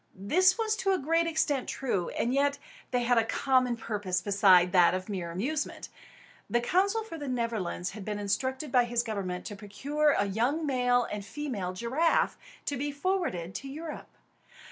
This 0.15 0.57
was 0.57 0.75
to 0.77 0.93
a 0.93 0.97
great 0.97 1.27
extent 1.27 1.69
true; 1.69 2.09
and 2.17 2.33
yet 2.33 2.57
they 2.89 3.03
had 3.03 3.19
a 3.19 3.23
common 3.23 3.77
purpose 3.77 4.19
beside 4.19 4.71
that 4.71 4.95
of 4.95 5.07
mere 5.09 5.29
amusement. 5.29 5.89
The 6.49 6.59
consul 6.59 7.03
for 7.03 7.19
the 7.19 7.27
Netherlands 7.27 7.91
had 7.91 8.03
been 8.03 8.17
instructed 8.17 8.71
by 8.71 8.85
his 8.85 9.03
government 9.03 9.45
to 9.45 9.55
procure 9.55 10.09
a 10.17 10.25
young 10.25 10.65
male 10.65 11.03
and 11.11 11.23
female 11.23 11.73
giraffe, 11.73 12.35
to 12.65 12.77
be 12.77 12.91
forwarded 12.91 13.53
to 13.53 13.67
Europe. 13.67 14.09